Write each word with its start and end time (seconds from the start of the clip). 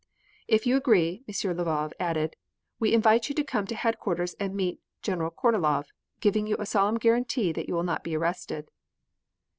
"If 0.47 0.65
you 0.65 0.77
agree," 0.77 1.23
M. 1.27 1.33
Lvov 1.53 1.93
added, 1.99 2.35
"we 2.79 2.91
invite 2.91 3.29
you 3.29 3.35
to 3.35 3.43
come 3.43 3.67
to 3.67 3.75
headquarters 3.75 4.33
and 4.39 4.55
meet 4.55 4.81
General 5.03 5.29
Kornilov, 5.29 5.89
giving 6.21 6.47
you 6.47 6.55
a 6.57 6.65
solemn 6.65 6.97
guarantee 6.97 7.51
that 7.51 7.67
you 7.67 7.75
will 7.75 7.83
not 7.83 8.03
be 8.03 8.17
arrested." 8.17 8.71